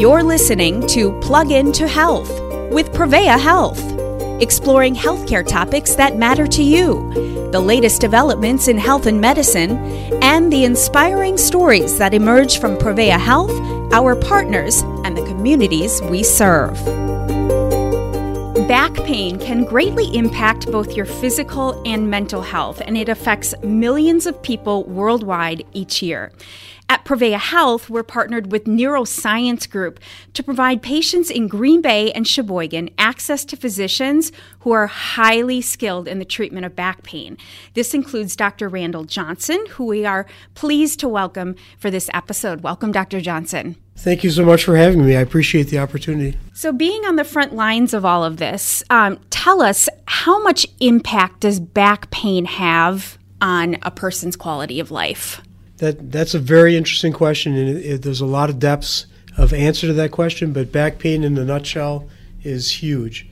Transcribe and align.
You're 0.00 0.22
listening 0.22 0.86
to 0.86 1.12
Plug 1.20 1.50
Into 1.50 1.86
Health 1.86 2.30
with 2.72 2.90
Prevea 2.90 3.38
Health, 3.38 3.78
exploring 4.40 4.94
healthcare 4.94 5.46
topics 5.46 5.94
that 5.96 6.16
matter 6.16 6.46
to 6.46 6.62
you, 6.62 7.12
the 7.52 7.60
latest 7.60 8.00
developments 8.00 8.66
in 8.66 8.78
health 8.78 9.04
and 9.04 9.20
medicine, 9.20 9.72
and 10.22 10.50
the 10.50 10.64
inspiring 10.64 11.36
stories 11.36 11.98
that 11.98 12.14
emerge 12.14 12.60
from 12.60 12.78
Prevea 12.78 13.20
Health, 13.20 13.50
our 13.92 14.16
partners, 14.16 14.80
and 15.04 15.18
the 15.18 15.26
communities 15.26 16.00
we 16.04 16.22
serve. 16.22 16.82
Back 18.66 18.94
pain 19.04 19.38
can 19.38 19.64
greatly 19.64 20.16
impact 20.16 20.70
both 20.72 20.96
your 20.96 21.04
physical 21.04 21.82
and 21.84 22.08
mental 22.08 22.40
health, 22.40 22.80
and 22.80 22.96
it 22.96 23.10
affects 23.10 23.52
millions 23.62 24.24
of 24.24 24.40
people 24.42 24.84
worldwide 24.84 25.66
each 25.74 26.00
year. 26.00 26.32
At 26.90 27.04
Prevea 27.04 27.38
Health, 27.38 27.88
we're 27.88 28.02
partnered 28.02 28.50
with 28.50 28.64
Neuroscience 28.64 29.70
Group 29.70 30.00
to 30.34 30.42
provide 30.42 30.82
patients 30.82 31.30
in 31.30 31.46
Green 31.46 31.80
Bay 31.80 32.10
and 32.10 32.26
Sheboygan 32.26 32.90
access 32.98 33.44
to 33.44 33.56
physicians 33.56 34.32
who 34.60 34.72
are 34.72 34.88
highly 34.88 35.60
skilled 35.60 36.08
in 36.08 36.18
the 36.18 36.24
treatment 36.24 36.66
of 36.66 36.74
back 36.74 37.04
pain. 37.04 37.38
This 37.74 37.94
includes 37.94 38.34
Dr. 38.34 38.68
Randall 38.68 39.04
Johnson, 39.04 39.64
who 39.66 39.84
we 39.84 40.04
are 40.04 40.26
pleased 40.56 40.98
to 40.98 41.08
welcome 41.08 41.54
for 41.78 41.92
this 41.92 42.10
episode. 42.12 42.62
Welcome, 42.62 42.90
Dr. 42.90 43.20
Johnson. 43.20 43.76
Thank 43.94 44.24
you 44.24 44.30
so 44.30 44.44
much 44.44 44.64
for 44.64 44.76
having 44.76 45.06
me. 45.06 45.14
I 45.14 45.20
appreciate 45.20 45.68
the 45.68 45.78
opportunity. 45.78 46.38
So, 46.54 46.72
being 46.72 47.04
on 47.04 47.14
the 47.14 47.22
front 47.22 47.54
lines 47.54 47.94
of 47.94 48.04
all 48.04 48.24
of 48.24 48.38
this, 48.38 48.82
um, 48.90 49.20
tell 49.30 49.62
us 49.62 49.88
how 50.08 50.42
much 50.42 50.66
impact 50.80 51.38
does 51.38 51.60
back 51.60 52.10
pain 52.10 52.46
have 52.46 53.16
on 53.40 53.76
a 53.82 53.92
person's 53.92 54.34
quality 54.34 54.80
of 54.80 54.90
life? 54.90 55.40
That 55.80 56.12
that's 56.12 56.34
a 56.34 56.38
very 56.38 56.76
interesting 56.76 57.12
question, 57.12 57.56
and 57.56 57.68
it, 57.68 57.86
it, 57.86 58.02
there's 58.02 58.20
a 58.20 58.26
lot 58.26 58.50
of 58.50 58.58
depths 58.58 59.06
of 59.36 59.54
answer 59.54 59.86
to 59.86 59.94
that 59.94 60.10
question. 60.10 60.52
But 60.52 60.70
back 60.70 60.98
pain, 60.98 61.24
in 61.24 61.38
a 61.38 61.44
nutshell, 61.44 62.06
is 62.42 62.70
huge. 62.70 63.26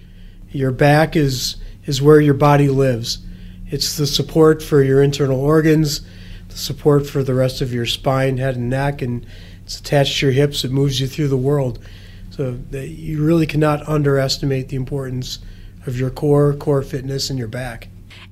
Your 0.50 0.70
back 0.70 1.14
is 1.14 1.56
is 1.84 2.00
where 2.00 2.20
your 2.20 2.34
body 2.34 2.68
lives. 2.68 3.18
It's 3.66 3.98
the 3.98 4.06
support 4.06 4.62
for 4.62 4.82
your 4.82 5.02
internal 5.02 5.38
organs, 5.38 6.00
the 6.48 6.56
support 6.56 7.06
for 7.06 7.22
the 7.22 7.34
rest 7.34 7.60
of 7.60 7.72
your 7.72 7.84
spine, 7.84 8.38
head, 8.38 8.56
and 8.56 8.70
neck, 8.70 9.02
and 9.02 9.27
it's 9.62 9.78
attached 9.78 10.20
to 10.20 10.27
your 10.27 10.33
hips. 10.33 10.64
It 10.64 10.70
moves 10.70 11.00
you 11.00 11.06
through 11.06 11.28
the 11.28 11.36
world. 11.36 11.78
So 12.30 12.58
you 12.72 13.22
really 13.22 13.46
cannot 13.46 13.86
underestimate 13.86 14.68
the 14.68 14.77
importance 14.77 15.40
of 15.86 15.98
your 15.98 16.08
core, 16.08 16.55
core 16.55 16.83
fitness, 16.83 17.28
and 17.28 17.38
your 17.38 17.48
back. 17.48 17.88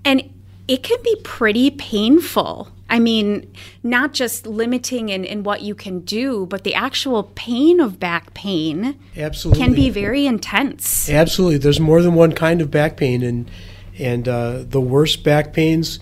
And 0.06 0.33
it 0.69 0.83
can 0.83 0.98
be 1.03 1.17
pretty 1.23 1.70
painful. 1.70 2.73
I 2.89 3.01
mean, 3.01 3.53
not 3.83 4.12
just 4.12 4.47
limiting 4.47 5.09
in, 5.09 5.25
in 5.25 5.42
what 5.42 5.62
you 5.62 5.75
can 5.75 6.01
do, 6.01 6.47
but 6.47 6.62
the 6.62 6.75
actual 6.75 7.25
pain 7.34 7.81
of 7.81 7.98
back 7.98 8.33
pain 8.33 8.97
absolutely 9.17 9.65
can 9.65 9.75
be 9.75 9.91
very 9.91 10.27
intense. 10.27 11.11
Absolutely, 11.11 11.59
there's 11.59 11.81
more 11.81 12.01
than 12.01 12.14
one 12.14 12.33
kind 12.33 12.61
of 12.61 12.70
back 12.70 12.97
pain, 12.97 13.23
and 13.23 13.51
and 13.98 14.29
uh, 14.29 14.62
the 14.62 14.81
worst 14.81 15.25
back 15.25 15.53
pains, 15.53 15.98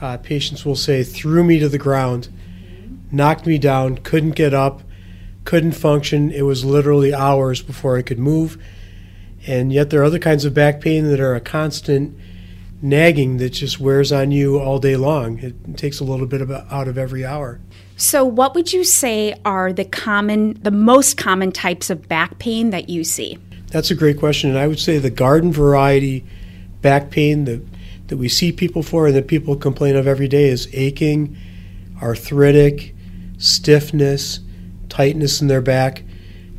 uh, 0.00 0.16
patients 0.16 0.64
will 0.64 0.76
say 0.76 1.02
threw 1.02 1.44
me 1.44 1.58
to 1.58 1.68
the 1.68 1.78
ground, 1.78 2.28
knocked 3.10 3.46
me 3.46 3.58
down, 3.58 3.98
couldn't 3.98 4.30
get 4.30 4.54
up, 4.54 4.82
couldn't 5.44 5.72
function. 5.72 6.30
It 6.30 6.42
was 6.42 6.64
literally 6.64 7.12
hours 7.12 7.60
before 7.60 7.98
I 7.98 8.02
could 8.02 8.18
move, 8.18 8.56
and 9.46 9.70
yet 9.70 9.90
there 9.90 10.00
are 10.00 10.04
other 10.04 10.18
kinds 10.18 10.46
of 10.46 10.54
back 10.54 10.80
pain 10.80 11.08
that 11.08 11.20
are 11.20 11.34
a 11.34 11.40
constant 11.40 12.16
nagging 12.82 13.36
that 13.38 13.50
just 13.50 13.78
wears 13.80 14.12
on 14.12 14.32
you 14.32 14.58
all 14.58 14.78
day 14.78 14.96
long. 14.96 15.38
It 15.38 15.76
takes 15.76 16.00
a 16.00 16.04
little 16.04 16.26
bit 16.26 16.42
of 16.42 16.50
out 16.50 16.88
of 16.88 16.98
every 16.98 17.24
hour. 17.24 17.60
So, 17.96 18.24
what 18.24 18.54
would 18.54 18.72
you 18.72 18.82
say 18.84 19.34
are 19.44 19.72
the 19.72 19.84
common, 19.84 20.54
the 20.62 20.72
most 20.72 21.16
common 21.16 21.52
types 21.52 21.88
of 21.88 22.08
back 22.08 22.38
pain 22.38 22.70
that 22.70 22.88
you 22.88 23.04
see? 23.04 23.38
That's 23.68 23.90
a 23.90 23.94
great 23.94 24.18
question, 24.18 24.50
and 24.50 24.58
I 24.58 24.66
would 24.66 24.80
say 24.80 24.98
the 24.98 25.10
garden 25.10 25.52
variety 25.52 26.24
back 26.82 27.10
pain 27.10 27.44
that 27.44 27.62
that 28.08 28.18
we 28.18 28.28
see 28.28 28.52
people 28.52 28.82
for 28.82 29.06
and 29.06 29.16
that 29.16 29.26
people 29.26 29.56
complain 29.56 29.96
of 29.96 30.06
every 30.06 30.28
day 30.28 30.50
is 30.50 30.68
aching, 30.74 31.34
arthritic, 32.02 32.94
stiffness, 33.38 34.40
tightness 34.90 35.40
in 35.40 35.48
their 35.48 35.62
back, 35.62 36.02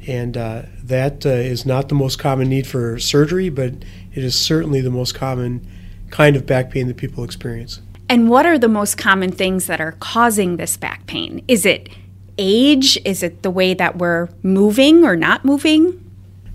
and 0.08 0.36
uh, 0.36 0.64
that 0.84 1.26
uh, 1.26 1.30
is 1.30 1.66
not 1.66 1.90
the 1.90 1.96
most 1.96 2.18
common 2.18 2.50
need 2.50 2.66
for 2.66 2.98
surgery, 2.98 3.50
but 3.50 3.74
it 4.14 4.24
is 4.24 4.40
certainly 4.40 4.82
the 4.82 4.90
most 4.90 5.14
common 5.14 5.64
kind 6.14 6.36
of 6.36 6.46
back 6.46 6.70
pain 6.70 6.88
that 6.88 6.96
people 6.96 7.24
experience. 7.24 7.82
And 8.08 8.30
what 8.30 8.46
are 8.46 8.60
the 8.60 8.68
most 8.68 9.00
common 9.00 9.32
things 9.32 9.66
that 9.66 9.82
are 9.82 9.94
causing 9.94 10.58
this 10.58 10.78
back 10.78 11.08
pain? 11.08 11.44
Is 11.48 11.66
it 11.66 11.90
age? 12.38 13.00
Is 13.04 13.24
it 13.24 13.42
the 13.42 13.50
way 13.50 13.74
that 13.74 13.98
we're 13.98 14.30
moving 14.44 15.04
or 15.04 15.16
not 15.16 15.44
moving? 15.44 16.00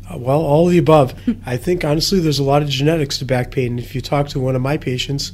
Uh, 0.09 0.17
well, 0.17 0.41
all 0.41 0.67
of 0.67 0.73
the 0.73 0.79
above. 0.79 1.13
I 1.47 1.57
think 1.57 1.85
honestly, 1.85 2.21
there's 2.21 2.39
a 2.39 2.45
lot 2.45 2.63
of 2.63 2.69
genetics 2.69 3.19
to 3.19 3.25
back 3.25 3.51
pain. 3.51 3.81
If 3.81 3.97
you 3.97 4.01
talk 4.01 4.29
to 4.29 4.39
one 4.39 4.55
of 4.55 4.63
my 4.63 4.77
patients, 4.77 5.33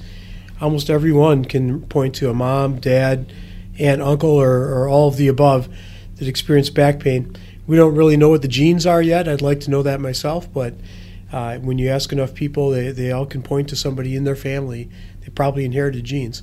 almost 0.58 0.88
everyone 0.88 1.44
can 1.44 1.82
point 1.82 2.14
to 2.16 2.30
a 2.30 2.34
mom, 2.34 2.80
dad, 2.80 3.30
aunt, 3.78 4.00
uncle, 4.00 4.30
or, 4.30 4.72
or 4.74 4.88
all 4.88 5.08
of 5.08 5.18
the 5.18 5.28
above 5.28 5.68
that 6.16 6.26
experience 6.26 6.70
back 6.70 6.98
pain. 6.98 7.36
We 7.66 7.76
don't 7.76 7.94
really 7.94 8.16
know 8.16 8.30
what 8.30 8.40
the 8.40 8.48
genes 8.48 8.86
are 8.86 9.02
yet. 9.02 9.28
I'd 9.28 9.42
like 9.42 9.60
to 9.60 9.70
know 9.70 9.82
that 9.82 10.00
myself, 10.00 10.50
but 10.50 10.72
uh, 11.32 11.58
when 11.58 11.78
you 11.78 11.88
ask 11.88 12.12
enough 12.12 12.34
people, 12.34 12.70
they, 12.70 12.90
they 12.90 13.10
all 13.10 13.26
can 13.26 13.42
point 13.42 13.68
to 13.68 13.76
somebody 13.76 14.14
in 14.14 14.24
their 14.24 14.36
family. 14.36 14.88
They 15.20 15.28
probably 15.30 15.64
inherited 15.64 16.04
genes. 16.04 16.42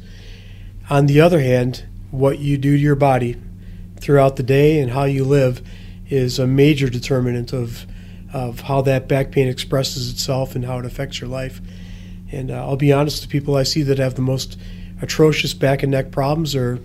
On 0.90 1.06
the 1.06 1.22
other 1.22 1.40
hand, 1.40 1.86
what 2.12 2.40
you 2.40 2.58
do 2.58 2.74
to 2.74 2.78
your 2.78 2.96
body 2.96 3.38
throughout 3.98 4.36
the 4.36 4.44
day 4.44 4.80
and 4.80 4.92
how 4.92 5.06
you 5.06 5.24
live 5.24 5.62
is 6.10 6.40
a 6.40 6.48
major 6.48 6.90
determinant 6.90 7.54
of, 7.54 7.86
of 8.34 8.62
how 8.62 8.82
that 8.82 9.08
back 9.08 9.32
pain 9.32 9.48
expresses 9.48 10.12
itself 10.12 10.56
and 10.56 10.66
how 10.66 10.80
it 10.80 10.86
affects 10.86 11.22
your 11.22 11.30
life. 11.30 11.62
And 12.32 12.52
uh, 12.52 12.66
I'll 12.66 12.76
be 12.76 12.92
honest, 12.92 13.22
the 13.22 13.28
people 13.28 13.56
I 13.56 13.64
see 13.64 13.84
that 13.84 13.98
have 13.98 14.16
the 14.16 14.22
most 14.22 14.58
atrocious 15.02 15.54
back 15.54 15.84
and 15.84 15.92
neck 15.92 16.12
problems 16.12 16.56
are, 16.56 16.80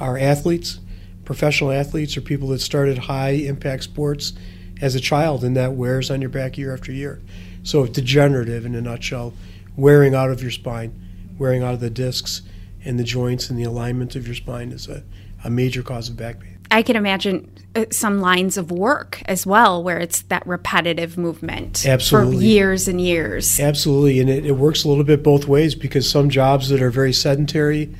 are 0.00 0.18
athletes, 0.18 0.80
professional 1.24 1.70
athletes, 1.70 2.16
or 2.16 2.20
people 2.20 2.48
that 2.48 2.60
started 2.60 2.98
high 2.98 3.30
impact 3.30 3.84
sports 3.84 4.32
as 4.82 4.94
a 4.94 5.00
child, 5.00 5.44
and 5.44 5.56
that 5.56 5.72
wears 5.72 6.10
on 6.10 6.20
your 6.20 6.28
back 6.28 6.58
year 6.58 6.74
after 6.74 6.92
year. 6.92 7.22
So 7.62 7.86
degenerative 7.86 8.66
in 8.66 8.74
a 8.74 8.82
nutshell, 8.82 9.32
wearing 9.76 10.14
out 10.14 10.30
of 10.30 10.42
your 10.42 10.50
spine, 10.50 10.92
wearing 11.38 11.62
out 11.62 11.72
of 11.72 11.80
the 11.80 11.88
discs 11.88 12.42
and 12.84 12.98
the 12.98 13.04
joints 13.04 13.48
and 13.48 13.58
the 13.58 13.62
alignment 13.62 14.16
of 14.16 14.26
your 14.26 14.34
spine 14.34 14.72
is 14.72 14.88
a, 14.88 15.04
a 15.44 15.48
major 15.48 15.82
cause 15.82 16.08
of 16.08 16.16
back 16.16 16.40
pain. 16.40 16.58
I 16.70 16.82
can 16.82 16.96
imagine 16.96 17.50
uh, 17.76 17.84
some 17.90 18.20
lines 18.20 18.56
of 18.56 18.72
work 18.72 19.22
as 19.26 19.46
well 19.46 19.82
where 19.82 19.98
it's 19.98 20.22
that 20.22 20.44
repetitive 20.46 21.16
movement 21.16 21.86
Absolutely. 21.86 22.36
for 22.36 22.42
years 22.42 22.88
and 22.88 23.00
years. 23.00 23.60
Absolutely, 23.60 24.18
and 24.20 24.28
it, 24.28 24.46
it 24.46 24.52
works 24.52 24.84
a 24.84 24.88
little 24.88 25.04
bit 25.04 25.22
both 25.22 25.46
ways 25.46 25.74
because 25.74 26.10
some 26.10 26.28
jobs 26.28 26.70
that 26.70 26.82
are 26.82 26.90
very 26.90 27.12
sedentary 27.12 27.94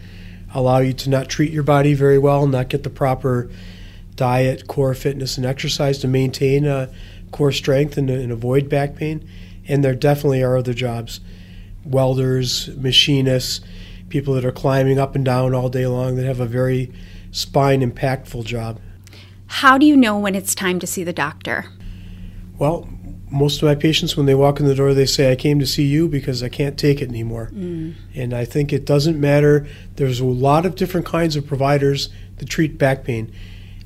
allow 0.55 0.79
you 0.79 0.93
to 0.95 1.11
not 1.11 1.29
treat 1.29 1.53
your 1.53 1.63
body 1.63 1.95
very 1.95 2.19
well, 2.19 2.47
not 2.47 2.69
get 2.69 2.83
the 2.83 2.91
proper 2.91 3.51
diet, 4.15 4.67
core 4.67 4.95
fitness, 4.95 5.37
and 5.37 5.47
exercise 5.47 5.99
to 5.99 6.09
maintain 6.09 6.67
a 6.67 6.91
core 7.31 7.53
strength 7.53 7.97
and, 7.97 8.11
and 8.11 8.31
avoid 8.31 8.69
back 8.69 8.97
pain 8.97 9.27
and 9.69 9.85
there 9.85 9.95
definitely 9.95 10.43
are 10.43 10.57
other 10.57 10.75
jobs 10.75 11.21
welders, 11.85 12.69
machinists, 12.77 13.61
people 14.09 14.35
that 14.35 14.45
are 14.45 14.53
climbing 14.53 15.01
up 15.01 15.17
and 15.17 15.25
down 15.25 15.53
all 15.53 15.69
day 15.69 15.85
long 15.85 16.15
that 16.15 16.25
have 16.25 16.39
a 16.39 16.47
very 16.47 16.93
spine 17.33 17.81
impactful 17.81 18.45
job. 18.45 18.79
How 19.49 19.79
do 19.79 19.85
you 19.85 19.97
know 19.97 20.17
when 20.17 20.37
it's 20.37 20.55
time 20.55 20.79
to 20.79 20.87
see 20.87 21.03
the 21.03 21.13
doctor? 21.13 21.65
Well, 22.57 22.89
most 23.33 23.61
of 23.61 23.67
my 23.67 23.75
patients, 23.75 24.17
when 24.17 24.27
they 24.27 24.35
walk 24.37 24.61
in 24.61 24.67
the 24.67 24.77
door, 24.77 24.95
they 24.95 25.07
say, 25.07 25.33
I 25.33 25.35
came 25.35 25.59
to 25.59 25.67
see 25.67 25.83
you 25.83 26.07
because 26.07 26.41
I 26.41 26.49
can't 26.49 26.79
take 26.79 27.03
it 27.03 27.09
anymore. 27.09 27.51
Mm. 27.53 27.97
And 28.15 28.33
I 28.33 28.45
think 28.45 28.73
it 28.73 28.85
doesn't 28.85 29.19
matter. 29.19 29.67
There's 29.97 30.21
a 30.21 30.25
lot 30.25 30.65
of 30.65 30.77
different 30.77 31.05
kinds 31.05 31.35
of 31.35 31.45
providers 31.45 32.11
that 32.37 32.49
treat 32.49 32.79
back 32.79 33.03
pain. 33.03 33.35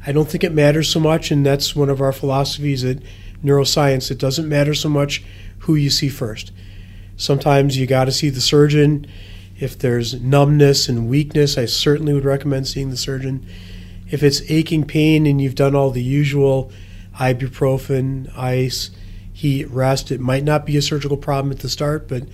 I 0.06 0.12
don't 0.12 0.28
think 0.28 0.44
it 0.44 0.52
matters 0.52 0.88
so 0.88 1.00
much, 1.00 1.30
and 1.32 1.44
that's 1.44 1.74
one 1.74 1.88
of 1.88 2.00
our 2.00 2.12
philosophies 2.12 2.84
at 2.84 2.98
neuroscience. 3.42 4.10
It 4.10 4.18
doesn't 4.18 4.48
matter 4.48 4.72
so 4.72 4.88
much 4.88 5.24
who 5.60 5.74
you 5.74 5.90
see 5.90 6.08
first. 6.08 6.52
Sometimes 7.16 7.76
you 7.76 7.86
got 7.86 8.04
to 8.04 8.12
see 8.12 8.30
the 8.30 8.40
surgeon. 8.40 9.06
If 9.58 9.78
there's 9.78 10.20
numbness 10.20 10.88
and 10.88 11.08
weakness, 11.08 11.58
I 11.58 11.64
certainly 11.64 12.12
would 12.12 12.24
recommend 12.24 12.68
seeing 12.68 12.90
the 12.90 12.96
surgeon. 12.96 13.46
If 14.08 14.22
it's 14.22 14.48
aching 14.48 14.84
pain 14.84 15.26
and 15.26 15.40
you've 15.40 15.54
done 15.56 15.74
all 15.74 15.90
the 15.90 16.02
usual 16.02 16.70
ibuprofen, 17.18 18.30
ice, 18.36 18.90
heat, 19.32 19.64
rest, 19.70 20.12
it 20.12 20.20
might 20.20 20.44
not 20.44 20.66
be 20.66 20.76
a 20.76 20.82
surgical 20.82 21.16
problem 21.16 21.50
at 21.50 21.60
the 21.60 21.68
start, 21.68 22.06
but 22.06 22.24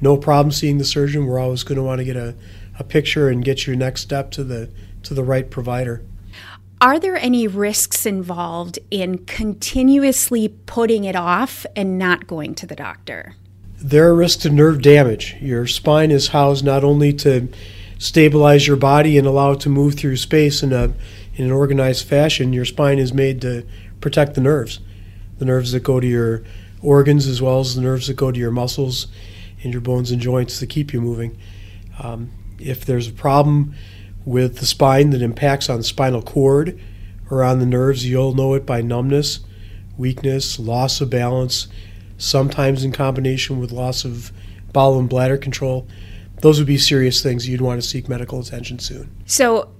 no 0.00 0.16
problem 0.16 0.52
seeing 0.52 0.78
the 0.78 0.84
surgeon. 0.84 1.24
We're 1.24 1.38
always 1.38 1.62
going 1.62 1.76
to 1.76 1.82
want 1.82 2.00
to 2.00 2.04
get 2.04 2.16
a, 2.16 2.34
a 2.78 2.84
picture 2.84 3.28
and 3.28 3.44
get 3.44 3.66
your 3.66 3.76
next 3.76 4.02
step 4.02 4.30
to 4.32 4.44
the 4.44 4.68
to 5.04 5.14
the 5.14 5.24
right 5.24 5.50
provider. 5.50 6.02
Are 6.84 6.98
there 6.98 7.16
any 7.16 7.48
risks 7.48 8.04
involved 8.04 8.78
in 8.90 9.24
continuously 9.24 10.48
putting 10.48 11.04
it 11.04 11.16
off 11.16 11.64
and 11.74 11.98
not 11.98 12.26
going 12.26 12.54
to 12.56 12.66
the 12.66 12.76
doctor? 12.76 13.36
There 13.78 14.06
are 14.06 14.14
risks 14.14 14.42
to 14.42 14.50
nerve 14.50 14.82
damage. 14.82 15.34
Your 15.40 15.66
spine 15.66 16.10
is 16.10 16.28
housed 16.28 16.62
not 16.62 16.84
only 16.84 17.14
to 17.14 17.48
stabilize 17.96 18.66
your 18.66 18.76
body 18.76 19.16
and 19.16 19.26
allow 19.26 19.52
it 19.52 19.60
to 19.60 19.70
move 19.70 19.94
through 19.94 20.16
space 20.16 20.62
in 20.62 20.74
a 20.74 20.92
in 21.36 21.46
an 21.46 21.52
organized 21.52 22.06
fashion. 22.06 22.52
Your 22.52 22.66
spine 22.66 22.98
is 22.98 23.14
made 23.14 23.40
to 23.40 23.66
protect 24.02 24.34
the 24.34 24.42
nerves, 24.42 24.80
the 25.38 25.46
nerves 25.46 25.72
that 25.72 25.84
go 25.84 26.00
to 26.00 26.06
your 26.06 26.44
organs 26.82 27.26
as 27.26 27.40
well 27.40 27.60
as 27.60 27.74
the 27.74 27.80
nerves 27.80 28.08
that 28.08 28.16
go 28.16 28.30
to 28.30 28.38
your 28.38 28.50
muscles 28.50 29.06
and 29.62 29.72
your 29.72 29.80
bones 29.80 30.10
and 30.10 30.20
joints 30.20 30.58
to 30.58 30.66
keep 30.66 30.92
you 30.92 31.00
moving. 31.00 31.38
Um, 31.98 32.30
if 32.58 32.84
there's 32.84 33.08
a 33.08 33.12
problem 33.12 33.74
with 34.24 34.58
the 34.58 34.66
spine 34.66 35.10
that 35.10 35.22
impacts 35.22 35.68
on 35.68 35.78
the 35.78 35.84
spinal 35.84 36.22
cord 36.22 36.78
or 37.30 37.42
on 37.42 37.58
the 37.58 37.66
nerves, 37.66 38.08
you'll 38.08 38.34
know 38.34 38.54
it 38.54 38.64
by 38.64 38.80
numbness, 38.80 39.40
weakness, 39.96 40.58
loss 40.58 41.00
of 41.00 41.10
balance, 41.10 41.68
sometimes 42.18 42.84
in 42.84 42.92
combination 42.92 43.60
with 43.60 43.72
loss 43.72 44.04
of 44.04 44.32
bowel 44.72 44.98
and 44.98 45.08
bladder 45.08 45.36
control. 45.36 45.86
Those 46.40 46.58
would 46.58 46.66
be 46.66 46.78
serious 46.78 47.22
things 47.22 47.48
you'd 47.48 47.60
want 47.60 47.80
to 47.80 47.86
seek 47.86 48.08
medical 48.08 48.40
attention 48.40 48.78
soon. 48.78 49.10
So, 49.26 49.70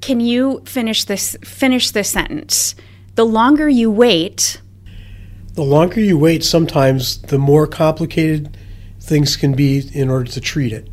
can 0.00 0.18
you 0.20 0.62
finish 0.64 1.04
this 1.04 1.36
finish 1.44 1.90
this 1.90 2.10
sentence? 2.10 2.74
The 3.14 3.24
longer 3.24 3.68
you 3.68 3.90
wait, 3.90 4.60
the 5.54 5.62
longer 5.62 6.00
you 6.00 6.18
wait, 6.18 6.42
sometimes 6.42 7.20
the 7.22 7.38
more 7.38 7.66
complicated 7.66 8.56
things 9.00 9.36
can 9.36 9.52
be 9.52 9.90
in 9.92 10.08
order 10.08 10.30
to 10.32 10.40
treat 10.40 10.72
it. 10.72 10.88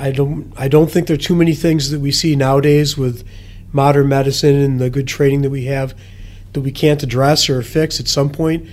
I 0.00 0.10
don't 0.10 0.52
I 0.56 0.68
don't 0.68 0.90
think 0.90 1.06
there 1.06 1.14
are 1.14 1.18
too 1.18 1.36
many 1.36 1.54
things 1.54 1.90
that 1.90 2.00
we 2.00 2.10
see 2.10 2.34
nowadays 2.34 2.96
with 2.96 3.26
modern 3.72 4.08
medicine 4.08 4.56
and 4.56 4.80
the 4.80 4.88
good 4.88 5.06
training 5.06 5.42
that 5.42 5.50
we 5.50 5.66
have 5.66 5.94
that 6.54 6.62
we 6.62 6.72
can't 6.72 7.02
address 7.02 7.48
or 7.48 7.62
fix 7.62 8.00
at 8.00 8.08
some 8.08 8.30
point. 8.30 8.66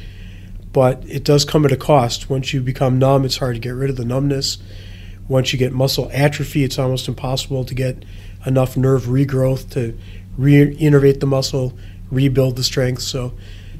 But 0.71 1.03
it 1.05 1.23
does 1.23 1.43
come 1.43 1.65
at 1.65 1.71
a 1.71 1.77
cost. 1.77 2.29
Once 2.29 2.53
you 2.53 2.61
become 2.61 2.97
numb, 2.97 3.25
it's 3.25 3.37
hard 3.37 3.55
to 3.55 3.59
get 3.59 3.71
rid 3.71 3.89
of 3.89 3.97
the 3.97 4.05
numbness. 4.05 4.57
Once 5.27 5.51
you 5.51 5.59
get 5.59 5.73
muscle 5.73 6.09
atrophy, 6.13 6.63
it's 6.63 6.79
almost 6.79 7.07
impossible 7.07 7.65
to 7.65 7.75
get 7.75 8.05
enough 8.45 8.77
nerve 8.77 9.03
regrowth 9.03 9.69
to 9.71 9.97
reinnervate 10.39 11.19
the 11.19 11.25
muscle, 11.25 11.77
rebuild 12.09 12.55
the 12.55 12.63
strength. 12.63 13.01
So 13.01 13.33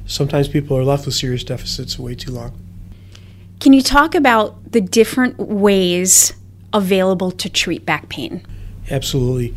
sometimes 0.06 0.48
people 0.48 0.76
are 0.76 0.84
left 0.84 1.06
with 1.06 1.14
serious 1.14 1.44
deficits 1.44 1.98
way 1.98 2.14
too 2.14 2.32
long. 2.32 2.52
Can 3.60 3.72
you 3.72 3.82
talk 3.82 4.14
about 4.14 4.72
the 4.72 4.80
different 4.80 5.38
ways 5.38 6.34
available 6.72 7.30
to 7.32 7.48
treat 7.48 7.84
back 7.84 8.08
pain? 8.08 8.44
Absolutely. 8.90 9.54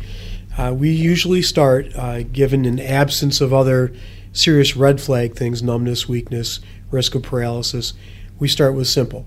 Uh, 0.56 0.74
we 0.76 0.90
usually 0.90 1.42
start, 1.42 1.86
uh, 1.96 2.22
given 2.22 2.64
an 2.64 2.78
absence 2.78 3.40
of 3.40 3.52
other 3.52 3.92
serious 4.32 4.76
red 4.76 5.00
flag 5.00 5.34
things, 5.34 5.62
numbness, 5.62 6.08
weakness, 6.08 6.60
risk 6.90 7.14
of 7.14 7.22
paralysis, 7.22 7.94
we 8.38 8.48
start 8.48 8.74
with 8.74 8.86
simple, 8.86 9.26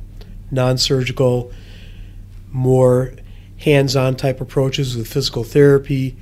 non 0.51 0.77
surgical, 0.77 1.51
more 2.51 3.13
hands 3.57 3.95
on 3.95 4.15
type 4.15 4.41
approaches 4.41 4.95
with 4.95 5.07
physical 5.07 5.43
therapy, 5.43 6.15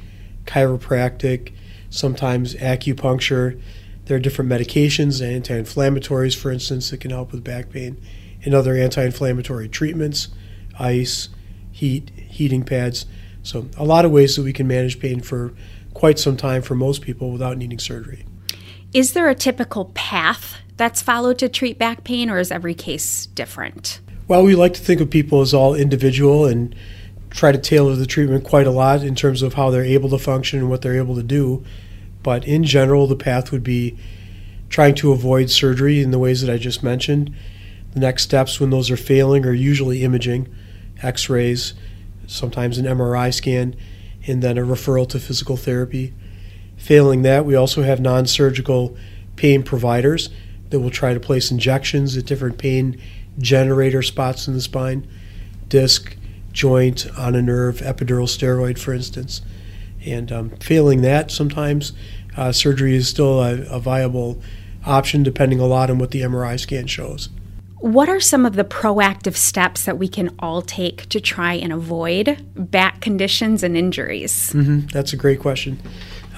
chiropractic, 0.45 1.53
sometimes 1.89 2.55
acupuncture. 2.55 3.59
There 4.05 4.17
are 4.17 4.19
different 4.19 4.51
medications, 4.51 5.25
anti 5.25 5.53
inflammatories, 5.53 6.37
for 6.37 6.51
instance, 6.51 6.89
that 6.89 7.01
can 7.01 7.11
help 7.11 7.31
with 7.31 7.43
back 7.43 7.69
pain, 7.69 7.99
and 8.43 8.53
other 8.53 8.75
anti 8.75 9.03
inflammatory 9.03 9.69
treatments, 9.69 10.29
ice, 10.79 11.29
heat, 11.83 12.11
heating 12.15 12.63
pads. 12.63 13.05
So, 13.43 13.67
a 13.77 13.83
lot 13.83 14.05
of 14.05 14.11
ways 14.11 14.37
that 14.37 14.43
we 14.43 14.53
can 14.53 14.67
manage 14.67 15.01
pain 15.01 15.19
for 15.19 15.53
quite 15.93 16.17
some 16.17 16.37
time 16.37 16.61
for 16.61 16.75
most 16.75 17.01
people 17.01 17.29
without 17.29 17.57
needing 17.57 17.77
surgery. 17.77 18.25
Is 18.93 19.11
there 19.11 19.27
a 19.27 19.35
typical 19.35 19.91
path 19.93 20.59
that's 20.77 21.01
followed 21.01 21.37
to 21.39 21.49
treat 21.49 21.77
back 21.77 22.05
pain, 22.05 22.29
or 22.29 22.39
is 22.39 22.51
every 22.51 22.73
case 22.73 23.25
different? 23.25 23.99
Well, 24.29 24.43
we 24.43 24.55
like 24.55 24.73
to 24.75 24.79
think 24.79 25.01
of 25.01 25.09
people 25.09 25.41
as 25.41 25.53
all 25.53 25.75
individual 25.75 26.45
and 26.45 26.73
try 27.31 27.51
to 27.51 27.57
tailor 27.57 27.95
the 27.95 28.05
treatment 28.05 28.45
quite 28.45 28.65
a 28.65 28.71
lot 28.71 29.03
in 29.03 29.13
terms 29.13 29.41
of 29.41 29.55
how 29.55 29.69
they're 29.69 29.83
able 29.83 30.09
to 30.11 30.17
function 30.17 30.59
and 30.59 30.69
what 30.69 30.81
they're 30.81 30.95
able 30.95 31.15
to 31.15 31.23
do. 31.23 31.65
But 32.21 32.47
in 32.47 32.63
general, 32.63 33.07
the 33.07 33.17
path 33.17 33.51
would 33.51 33.63
be 33.63 33.97
trying 34.69 34.95
to 34.95 35.11
avoid 35.11 35.49
surgery 35.49 36.01
in 36.01 36.11
the 36.11 36.19
ways 36.19 36.41
that 36.41 36.53
I 36.53 36.57
just 36.57 36.81
mentioned. 36.81 37.35
The 37.93 37.99
next 37.99 38.23
steps, 38.23 38.59
when 38.59 38.69
those 38.69 38.89
are 38.89 38.97
failing, 38.97 39.45
are 39.45 39.53
usually 39.53 40.03
imaging, 40.03 40.47
x 41.03 41.29
rays, 41.29 41.73
sometimes 42.27 42.77
an 42.77 42.85
MRI 42.85 43.33
scan, 43.33 43.75
and 44.25 44.41
then 44.41 44.57
a 44.57 44.61
referral 44.61 45.07
to 45.09 45.19
physical 45.19 45.57
therapy. 45.57 46.13
Failing 46.77 47.21
that, 47.21 47.45
we 47.45 47.55
also 47.55 47.83
have 47.83 47.99
non 47.99 48.25
surgical 48.25 48.97
pain 49.35 49.63
providers 49.63 50.29
that 50.69 50.79
will 50.79 50.89
try 50.89 51.13
to 51.13 51.19
place 51.19 51.51
injections 51.51 52.17
at 52.17 52.25
different 52.25 52.57
pain 52.57 52.99
generator 53.37 54.01
spots 54.01 54.47
in 54.47 54.53
the 54.53 54.61
spine, 54.61 55.07
disc, 55.67 56.15
joint, 56.51 57.07
on 57.17 57.35
a 57.35 57.41
nerve, 57.41 57.77
epidural 57.77 58.27
steroid, 58.27 58.77
for 58.77 58.93
instance. 58.93 59.41
And 60.05 60.31
um, 60.31 60.49
failing 60.57 61.01
that, 61.01 61.31
sometimes 61.31 61.93
uh, 62.35 62.51
surgery 62.51 62.95
is 62.95 63.07
still 63.07 63.41
a, 63.41 63.61
a 63.63 63.79
viable 63.79 64.41
option, 64.85 65.23
depending 65.23 65.59
a 65.59 65.65
lot 65.65 65.89
on 65.89 65.99
what 65.99 66.11
the 66.11 66.21
MRI 66.21 66.59
scan 66.59 66.87
shows. 66.87 67.29
What 67.83 68.07
are 68.07 68.21
some 68.21 68.45
of 68.45 68.55
the 68.55 68.63
proactive 68.63 69.35
steps 69.35 69.83
that 69.83 69.97
we 69.97 70.07
can 70.07 70.33
all 70.39 70.61
take 70.61 71.09
to 71.09 71.19
try 71.19 71.55
and 71.55 71.73
avoid 71.73 72.41
back 72.55 73.01
conditions 73.01 73.61
and 73.61 73.75
injuries? 73.75 74.53
Mm-hmm. 74.53 74.87
That's 74.87 75.11
a 75.11 75.17
great 75.17 75.41
question. 75.41 75.81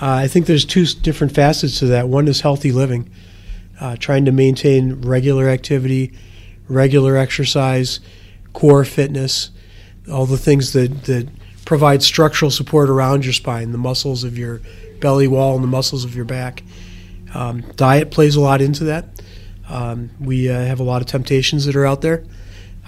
Uh, 0.02 0.10
I 0.10 0.28
think 0.28 0.48
there's 0.48 0.66
two 0.66 0.88
different 0.88 1.36
facets 1.36 1.78
to 1.80 1.86
that. 1.86 2.10
One 2.10 2.28
is 2.28 2.42
healthy 2.42 2.72
living, 2.72 3.12
uh, 3.80 3.96
trying 3.98 4.26
to 4.26 4.32
maintain 4.32 5.02
regular 5.02 5.48
activity, 5.48 6.14
regular 6.68 7.16
exercise, 7.16 8.00
core 8.54 8.84
fitness, 8.84 9.52
all 10.12 10.26
the 10.26 10.40
things 10.40 10.74
that, 10.74 11.04
that 11.04 11.30
provide 11.64 12.02
structural 12.02 12.50
support 12.50 12.90
around 12.90 13.24
your 13.24 13.34
spine, 13.34 13.72
the 13.72 13.78
muscles 13.78 14.24
of 14.24 14.36
your 14.36 14.62
belly 15.00 15.28
wall 15.28 15.54
and 15.54 15.64
the 15.64 15.68
muscles 15.68 16.06
of 16.06 16.16
your 16.16 16.26
back. 16.26 16.64
Um, 17.36 17.62
diet 17.76 18.10
plays 18.10 18.36
a 18.36 18.42
lot 18.42 18.64
into 18.64 18.86
that. 18.86 19.06
Um, 19.70 20.12
we 20.20 20.50
uh, 20.50 20.60
have 20.60 20.80
a 20.80 20.84
lot 20.84 21.02
of 21.02 21.08
temptations 21.08 21.66
that 21.66 21.76
are 21.76 21.86
out 21.86 22.02
there. 22.02 22.24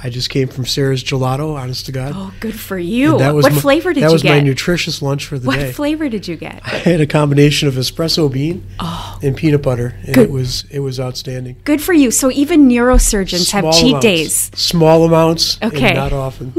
I 0.01 0.11
just 0.11 0.29
came 0.29 0.47
from 0.47 0.65
Sarah's 0.65 1.03
Gelato, 1.03 1.55
honest 1.55 1.87
to 1.87 1.91
God. 1.91 2.13
Oh, 2.15 2.31
good 2.39 2.57
for 2.57 2.77
you. 2.77 3.17
That 3.17 3.33
was 3.33 3.43
what 3.43 3.53
my, 3.53 3.59
flavor 3.59 3.93
did 3.93 4.01
you 4.01 4.01
get? 4.01 4.07
That 4.07 4.13
was 4.13 4.23
my 4.23 4.39
nutritious 4.41 5.01
lunch 5.01 5.25
for 5.25 5.39
the 5.39 5.47
what 5.47 5.55
day. 5.55 5.65
What 5.65 5.75
flavor 5.75 6.07
did 6.07 6.27
you 6.27 6.35
get? 6.35 6.61
I 6.65 6.77
had 6.77 7.01
a 7.01 7.07
combination 7.07 7.67
of 7.67 7.73
espresso 7.73 8.31
bean 8.31 8.63
oh, 8.79 9.17
and 9.23 9.35
peanut 9.35 9.63
butter, 9.63 9.95
and 10.05 10.13
good. 10.13 10.29
it 10.29 10.31
was 10.31 10.65
it 10.69 10.81
was 10.81 10.99
outstanding. 10.99 11.57
Good 11.63 11.81
for 11.81 11.93
you. 11.93 12.11
So 12.11 12.29
even 12.31 12.69
neurosurgeons 12.69 13.49
Small 13.49 13.71
have 13.71 13.73
cheat 13.73 13.89
amounts. 13.89 14.03
days. 14.03 14.51
Small 14.53 15.03
amounts, 15.03 15.59
okay. 15.63 15.93
not 15.93 16.13
often. 16.13 16.53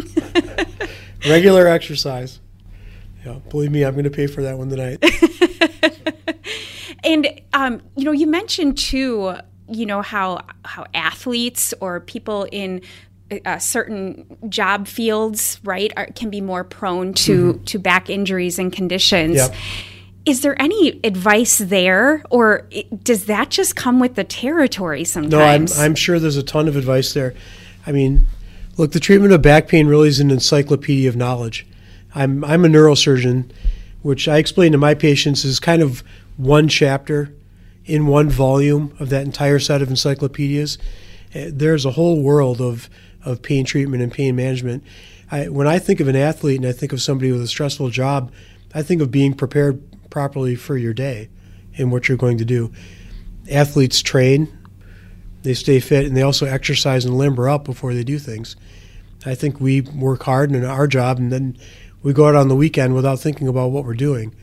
Regular 1.29 1.69
exercise. 1.69 2.41
Yeah, 3.25 3.39
believe 3.51 3.71
me, 3.71 3.85
I'm 3.85 3.93
going 3.93 4.05
to 4.05 4.11
pay 4.11 4.27
for 4.27 4.43
that 4.43 4.59
one 4.59 4.69
tonight. 4.69 5.05
and 7.05 7.41
um, 7.53 7.83
you 7.97 8.05
know, 8.05 8.13
you 8.13 8.27
mentioned 8.27 8.79
too 8.79 9.37
you 9.71 9.87
know 9.87 10.03
how 10.03 10.41
how 10.65 10.87
athletes 10.95 11.75
or 11.81 12.01
people 12.01 12.47
in 12.51 12.83
uh, 13.45 13.59
certain 13.59 14.39
job 14.49 14.87
fields, 14.87 15.61
right, 15.65 15.93
are, 15.97 16.07
can 16.07 16.31
be 16.31 16.41
more 16.41 16.65
prone 16.65 17.13
to 17.13 17.55
mm-hmm. 17.55 17.65
to 17.65 17.79
back 17.79 18.11
injuries 18.11 18.59
and 18.59 18.73
conditions. 18.73 19.37
Yep. 19.37 19.55
Is 20.27 20.43
there 20.43 20.61
any 20.61 21.01
advice 21.05 21.59
there, 21.59 22.23
or 22.31 22.67
it, 22.71 23.03
does 23.03 23.27
that 23.27 23.51
just 23.51 23.77
come 23.77 23.99
with 23.99 24.15
the 24.15 24.25
territory 24.25 25.05
sometimes? 25.05 25.77
No, 25.77 25.83
I'm, 25.83 25.91
I'm 25.91 25.95
sure 25.95 26.19
there's 26.19 26.37
a 26.37 26.43
ton 26.43 26.69
of 26.69 26.77
advice 26.77 27.15
there. 27.15 27.35
I 27.87 27.93
mean, 27.93 28.27
look, 28.77 28.93
the 28.93 29.01
treatment 29.01 29.33
of 29.33 29.41
back 29.41 29.69
pain 29.69 29.87
really 29.87 30.09
is 30.09 30.21
an 30.21 30.31
encyclopedia 30.31 31.09
of 31.09 31.17
knowledge. 31.17 31.67
I'm, 32.15 32.45
I'm 32.45 32.65
a 32.65 32.69
neurosurgeon, 32.69 33.51
which 34.03 34.29
I 34.29 34.37
explain 34.39 34.73
to 34.73 34.79
my 34.79 34.95
patients 34.95 35.45
is 35.45 35.61
kind 35.61 35.81
of 35.81 36.03
one 36.37 36.69
chapter 36.69 37.33
in 37.89 38.07
one 38.07 38.29
volume 38.29 38.95
of 39.01 39.09
that 39.09 39.25
entire 39.25 39.59
set 39.59 39.83
of 39.83 39.89
encyclopedias. 39.89 40.79
Uh, 41.35 41.47
there's 41.49 41.85
a 41.85 41.93
whole 41.93 42.23
world 42.23 42.61
of 42.61 42.89
of 43.25 43.43
pain 43.43 43.65
treatment 43.65 44.03
and 44.03 44.13
pain 44.13 44.37
management. 44.37 44.85
I, 45.31 45.49
when 45.49 45.67
I 45.67 45.79
think 45.79 46.01
of 46.01 46.09
an 46.09 46.17
athlete 46.17 46.59
and 46.59 46.67
I 46.67 46.73
think 46.73 46.93
of 46.93 47.03
somebody 47.03 47.33
with 47.33 47.43
a 47.43 47.49
stressful 47.49 47.91
job, 47.91 48.33
I 48.75 48.83
think 48.83 49.03
of 49.03 49.11
being 49.11 49.35
prepared 49.35 49.83
properly 50.11 50.55
for 50.55 50.77
your 50.77 50.95
day 50.95 51.29
and 51.77 51.91
what 51.91 52.09
you're 52.09 52.17
going 52.17 52.39
to 52.39 52.45
do. 52.45 52.73
Athletes 53.51 54.03
train, 54.03 54.57
they 55.43 55.55
stay 55.55 55.81
fit, 55.81 56.07
and 56.07 56.17
they 56.17 56.23
also 56.23 56.47
exercise 56.47 57.05
and 57.05 57.19
limber 57.19 57.49
up 57.49 57.65
before 57.65 57.93
they 57.93 58.05
do 58.05 58.19
things. 58.19 58.57
I 59.27 59.35
think 59.35 59.61
we 59.61 59.81
work 59.81 60.23
hard 60.23 60.53
in 60.53 60.65
our 60.65 60.87
job, 60.87 61.19
and 61.19 61.33
then 61.33 61.59
we 62.03 62.13
go 62.13 62.29
out 62.29 62.37
on 62.37 62.49
the 62.49 62.57
weekend 62.57 62.95
without 62.95 63.19
thinking 63.19 63.49
about 63.49 63.73
what 63.73 63.85
we're 63.85 63.95
doing. 63.95 64.35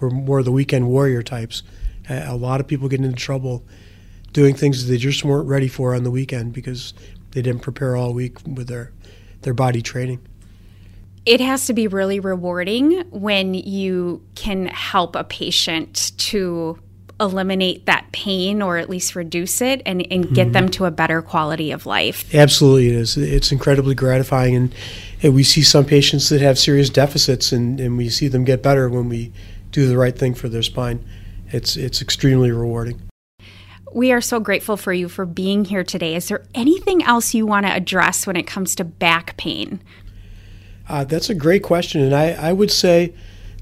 We're 0.00 0.10
more 0.10 0.42
the 0.42 0.52
weekend 0.52 0.88
warrior 0.88 1.22
types. 1.22 1.62
A 2.08 2.36
lot 2.36 2.60
of 2.60 2.66
people 2.66 2.88
get 2.88 3.00
into 3.00 3.16
trouble 3.16 3.64
doing 4.32 4.54
things 4.54 4.86
they 4.88 4.96
just 4.96 5.24
weren't 5.24 5.48
ready 5.48 5.68
for 5.68 5.94
on 5.94 6.04
the 6.04 6.10
weekend 6.10 6.52
because 6.52 6.94
they 7.32 7.42
didn't 7.42 7.60
prepare 7.60 7.96
all 7.96 8.12
week 8.12 8.38
with 8.46 8.68
their 8.68 8.92
their 9.42 9.54
body 9.54 9.82
training. 9.82 10.20
It 11.24 11.40
has 11.40 11.66
to 11.66 11.72
be 11.72 11.86
really 11.86 12.18
rewarding 12.18 13.04
when 13.10 13.54
you 13.54 14.22
can 14.34 14.66
help 14.66 15.14
a 15.14 15.24
patient 15.24 16.12
to 16.18 16.78
eliminate 17.20 17.86
that 17.86 18.06
pain 18.10 18.60
or 18.60 18.78
at 18.78 18.90
least 18.90 19.14
reduce 19.14 19.60
it 19.60 19.80
and, 19.86 20.04
and 20.10 20.34
get 20.34 20.46
mm-hmm. 20.46 20.52
them 20.52 20.68
to 20.68 20.84
a 20.86 20.90
better 20.90 21.22
quality 21.22 21.70
of 21.70 21.86
life. 21.86 22.34
Absolutely, 22.34 22.88
it 22.88 22.94
is. 22.96 23.16
It's 23.16 23.52
incredibly 23.52 23.94
gratifying. 23.94 24.56
And, 24.56 24.74
and 25.22 25.34
we 25.34 25.44
see 25.44 25.62
some 25.62 25.84
patients 25.84 26.28
that 26.30 26.40
have 26.40 26.58
serious 26.58 26.90
deficits, 26.90 27.52
and, 27.52 27.78
and 27.78 27.96
we 27.96 28.08
see 28.08 28.26
them 28.26 28.42
get 28.42 28.62
better 28.62 28.88
when 28.88 29.08
we 29.08 29.32
do 29.70 29.86
the 29.86 29.96
right 29.96 30.18
thing 30.18 30.34
for 30.34 30.48
their 30.48 30.62
spine. 30.62 31.04
It's 31.52 31.76
it's 31.76 32.02
extremely 32.02 32.50
rewarding. 32.50 33.00
We 33.92 34.10
are 34.10 34.22
so 34.22 34.40
grateful 34.40 34.76
for 34.76 34.92
you 34.92 35.08
for 35.08 35.26
being 35.26 35.66
here 35.66 35.84
today. 35.84 36.14
Is 36.14 36.28
there 36.28 36.44
anything 36.54 37.02
else 37.02 37.34
you 37.34 37.44
want 37.44 37.66
to 37.66 37.72
address 37.72 38.26
when 38.26 38.36
it 38.36 38.46
comes 38.46 38.74
to 38.76 38.84
back 38.84 39.36
pain? 39.36 39.80
Uh, 40.88 41.04
that's 41.04 41.28
a 41.30 41.34
great 41.34 41.62
question, 41.62 42.00
and 42.00 42.14
I, 42.14 42.30
I 42.32 42.52
would 42.52 42.70
say 42.70 43.14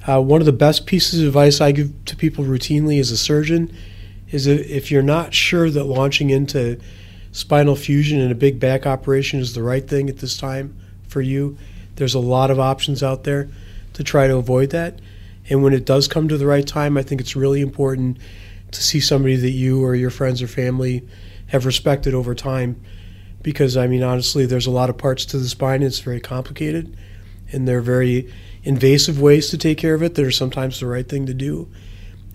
uh, 0.09 0.23
one 0.23 0.40
of 0.40 0.47
the 0.47 0.52
best 0.52 0.87
pieces 0.87 1.20
of 1.20 1.28
advice 1.28 1.61
I 1.61 1.73
give 1.73 2.04
to 2.06 2.16
people 2.16 2.44
routinely 2.44 2.99
as 3.00 3.11
a 3.11 3.16
surgeon 3.16 3.75
is 4.30 4.44
that 4.44 4.75
if 4.75 4.90
you're 4.90 5.02
not 5.02 5.35
sure 5.35 5.68
that 5.68 5.85
launching 5.85 6.30
into 6.30 6.80
spinal 7.32 7.76
fusion 7.76 8.20
and 8.20 8.32
a 8.32 8.35
big 8.35 8.59
back 8.59 8.87
operation 8.87 9.40
is 9.40 9.54
the 9.54 9.62
right 9.62 9.87
thing 9.87 10.09
at 10.09 10.18
this 10.18 10.37
time 10.37 10.76
for 11.09 11.20
you, 11.20 11.59
there's 11.97 12.14
a 12.14 12.20
lot 12.20 12.50
of 12.50 12.59
options 12.59 13.02
out 13.02 13.25
there 13.25 13.49
to 13.92 14.04
try 14.04 14.26
to 14.26 14.37
avoid 14.37 14.70
that. 14.70 15.00
And 15.50 15.64
when 15.64 15.75
it 15.75 15.85
does 15.85 16.07
come 16.07 16.28
to 16.28 16.38
the 16.38 16.47
right 16.47 16.66
time, 16.66 16.97
I 16.97 17.02
think 17.02 17.21
it's 17.21 17.35
really 17.35 17.61
important 17.61 18.19
to 18.71 18.83
see 18.83 19.00
somebody 19.00 19.35
that 19.37 19.50
you 19.50 19.85
or 19.85 19.97
your 19.97 20.11
friends 20.11 20.40
or 20.40 20.47
family 20.47 21.07
have 21.49 21.66
respected 21.66 22.14
over 22.14 22.35
time. 22.35 22.80
Because, 23.42 23.76
I 23.76 23.88
mean, 23.88 24.02
honestly, 24.02 24.47
there's 24.47 24.66
a 24.66 24.71
lot 24.71 24.90
of 24.90 24.97
parts 24.97 25.25
to 25.26 25.38
the 25.38 25.49
spine, 25.49 25.83
it's 25.83 25.99
very 25.99 26.21
complicated, 26.21 26.97
and 27.50 27.66
there 27.66 27.78
are 27.78 27.83
very 27.83 28.33
invasive 28.62 29.21
ways 29.21 29.49
to 29.49 29.59
take 29.59 29.78
care 29.78 29.95
of 29.95 30.02
it 30.02 30.14
that 30.14 30.25
are 30.25 30.30
sometimes 30.30 30.78
the 30.78 30.87
right 30.87 31.09
thing 31.09 31.26
to 31.26 31.35
do. 31.35 31.69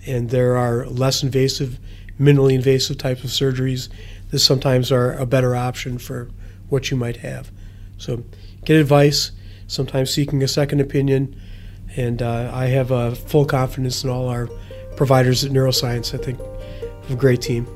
And 0.06 0.30
there 0.30 0.56
are 0.56 0.84
less 0.86 1.22
invasive, 1.22 1.78
minimally 2.20 2.54
invasive 2.54 2.98
types 2.98 3.24
of 3.24 3.30
surgeries 3.30 3.88
that 4.30 4.40
sometimes 4.40 4.92
are 4.92 5.12
a 5.12 5.26
better 5.26 5.56
option 5.56 5.98
for 5.98 6.28
what 6.68 6.90
you 6.90 6.96
might 6.96 7.18
have. 7.18 7.50
So, 7.98 8.24
get 8.64 8.76
advice, 8.76 9.30
sometimes 9.68 10.12
seeking 10.12 10.42
a 10.42 10.48
second 10.48 10.80
opinion, 10.80 11.40
and 11.96 12.22
uh, 12.22 12.50
I 12.52 12.66
have 12.66 12.92
uh, 12.92 13.12
full 13.12 13.44
confidence 13.44 14.04
in 14.04 14.10
all 14.10 14.28
our 14.28 14.48
providers 14.96 15.44
at 15.44 15.50
Neuroscience. 15.50 16.14
I 16.14 16.22
think 16.22 16.40
a 17.10 17.14
great 17.14 17.42
team. 17.42 17.66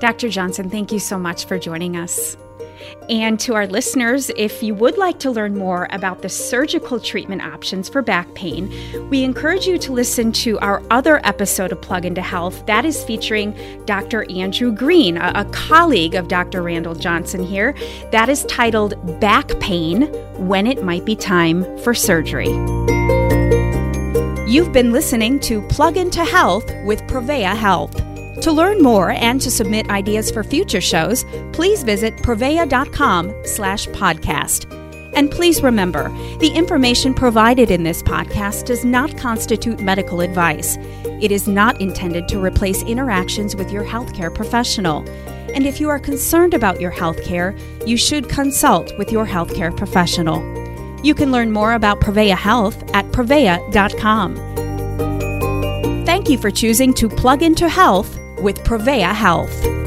Dr. 0.00 0.28
Johnson, 0.28 0.70
thank 0.70 0.92
you 0.92 0.98
so 0.98 1.18
much 1.18 1.44
for 1.44 1.58
joining 1.58 1.96
us. 1.96 2.36
And 3.08 3.38
to 3.40 3.54
our 3.54 3.66
listeners, 3.66 4.30
if 4.36 4.62
you 4.62 4.74
would 4.74 4.96
like 4.96 5.18
to 5.20 5.30
learn 5.30 5.56
more 5.56 5.86
about 5.90 6.22
the 6.22 6.28
surgical 6.28 6.98
treatment 6.98 7.42
options 7.42 7.88
for 7.88 8.00
back 8.00 8.32
pain, 8.34 8.72
we 9.10 9.22
encourage 9.22 9.66
you 9.66 9.78
to 9.78 9.92
listen 9.92 10.32
to 10.32 10.58
our 10.60 10.82
other 10.90 11.20
episode 11.26 11.72
of 11.72 11.82
Plug 11.82 12.06
into 12.06 12.22
Health 12.22 12.64
that 12.66 12.84
is 12.84 13.04
featuring 13.04 13.54
Dr. 13.84 14.30
Andrew 14.30 14.72
Green, 14.72 15.18
a, 15.18 15.32
a 15.34 15.44
colleague 15.46 16.14
of 16.14 16.28
Dr. 16.28 16.62
Randall 16.62 16.94
Johnson 16.94 17.44
here. 17.44 17.74
That 18.12 18.28
is 18.28 18.44
titled 18.46 19.20
Back 19.20 19.48
Pain 19.60 20.02
When 20.48 20.66
It 20.66 20.82
Might 20.82 21.04
Be 21.04 21.16
Time 21.16 21.64
for 21.78 21.94
Surgery. 21.94 22.99
You've 24.50 24.72
been 24.72 24.90
listening 24.90 25.38
to 25.42 25.62
Plug 25.68 25.96
into 25.96 26.24
Health 26.24 26.68
with 26.84 27.00
Prevea 27.02 27.54
Health. 27.54 27.94
To 28.42 28.50
learn 28.50 28.82
more 28.82 29.12
and 29.12 29.40
to 29.42 29.48
submit 29.48 29.88
ideas 29.90 30.28
for 30.28 30.42
future 30.42 30.80
shows, 30.80 31.24
please 31.52 31.84
visit 31.84 32.16
prevea.com 32.16 33.32
slash 33.44 33.86
podcast. 33.90 34.66
And 35.14 35.30
please 35.30 35.62
remember, 35.62 36.08
the 36.38 36.50
information 36.52 37.14
provided 37.14 37.70
in 37.70 37.84
this 37.84 38.02
podcast 38.02 38.64
does 38.64 38.84
not 38.84 39.16
constitute 39.16 39.78
medical 39.78 40.20
advice. 40.20 40.76
It 41.22 41.30
is 41.30 41.46
not 41.46 41.80
intended 41.80 42.26
to 42.26 42.42
replace 42.42 42.82
interactions 42.82 43.54
with 43.54 43.70
your 43.70 43.84
healthcare 43.84 44.34
professional. 44.34 45.08
And 45.54 45.64
if 45.64 45.78
you 45.78 45.88
are 45.90 46.00
concerned 46.00 46.54
about 46.54 46.80
your 46.80 46.90
healthcare, 46.90 47.56
you 47.86 47.96
should 47.96 48.28
consult 48.28 48.98
with 48.98 49.12
your 49.12 49.28
healthcare 49.28 49.76
professional. 49.76 50.59
You 51.02 51.14
can 51.14 51.32
learn 51.32 51.50
more 51.52 51.74
about 51.74 52.00
Prevea 52.00 52.36
Health 52.36 52.82
at 52.94 53.06
prevea.com. 53.06 54.36
Thank 56.04 56.28
you 56.28 56.38
for 56.38 56.50
choosing 56.50 56.92
to 56.94 57.08
plug 57.08 57.42
into 57.42 57.68
health 57.68 58.18
with 58.40 58.62
Prevea 58.64 59.14
Health. 59.14 59.79